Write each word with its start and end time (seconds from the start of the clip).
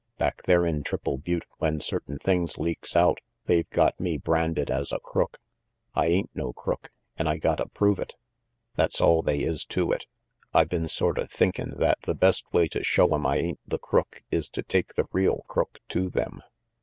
"Back 0.17 0.41
there 0.47 0.65
in 0.65 0.81
Triple 0.81 1.19
Butte, 1.19 1.45
when 1.59 1.79
certain 1.79 2.17
things 2.17 2.57
leaks 2.57 2.95
out, 2.95 3.19
they've 3.45 3.69
got 3.69 3.99
me 3.99 4.17
branded 4.17 4.71
as 4.71 4.91
a 4.91 4.97
crook. 4.97 5.37
I 5.93 6.07
ain't 6.07 6.31
no 6.33 6.53
crook, 6.53 6.89
an' 7.17 7.27
I 7.27 7.37
gotta 7.37 7.67
prove 7.67 7.99
it; 7.99 8.15
294 8.77 8.77
RANGY 8.77 8.77
PETE 8.77 8.77
that's 8.77 9.01
all 9.01 9.21
they 9.51 9.53
is 9.53 9.63
to 9.65 9.91
it. 9.91 10.07
I 10.55 10.63
been 10.63 10.87
sorta 10.87 11.27
thinkin' 11.27 11.75
that 11.77 12.01
the 12.01 12.15
best 12.15 12.51
way 12.51 12.67
to 12.69 12.81
show 12.83 13.13
'em 13.13 13.27
I 13.27 13.37
ain't 13.37 13.59
the 13.63 13.77
crook 13.77 14.23
is 14.31 14.49
to 14.49 14.63
take 14.63 14.95
the 14.95 15.05
real 15.11 15.43
crook 15.47 15.77
to 15.89 16.09
them." 16.09 16.41